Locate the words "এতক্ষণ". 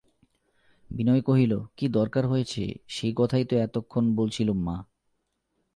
3.57-4.03